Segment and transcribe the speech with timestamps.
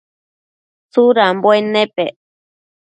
[0.91, 2.13] Tsudambuen nepec?